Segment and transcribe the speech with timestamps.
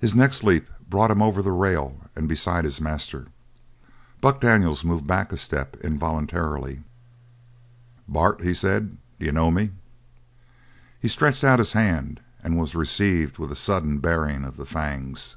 [0.00, 3.28] His next leap brought him over the rail and beside his master.
[4.20, 6.82] Buck Daniels moved back a step involuntarily.
[8.08, 9.70] "Bart," he said, "d'you know me?"
[10.98, 15.36] He stretched out his hand; and was received with a sudden baring of the fangs.